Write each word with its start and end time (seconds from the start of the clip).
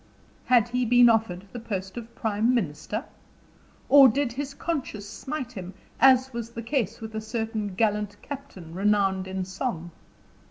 Had 0.45 0.69
he 0.69 0.83
been 0.83 1.09
offered 1.09 1.45
the 1.51 1.59
post 1.59 1.95
of 1.95 2.15
prime 2.15 2.55
minister? 2.55 3.05
Or 3.87 4.07
did 4.07 4.31
his 4.31 4.55
conscience 4.55 5.05
smite 5.05 5.51
him, 5.51 5.75
as 5.99 6.33
was 6.33 6.49
the 6.49 6.63
case 6.63 6.99
with 7.01 7.13
a 7.13 7.21
certain 7.21 7.75
gallant 7.75 8.19
captain 8.23 8.73
renowned 8.73 9.27
in 9.27 9.45
song? 9.45 9.91